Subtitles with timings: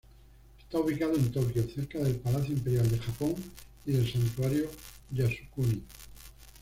[0.57, 3.35] Está ubicado en Tokio, cerca del Palacio Imperial de Japón
[3.85, 4.67] y del Santuario
[5.11, 5.83] Yasukuni.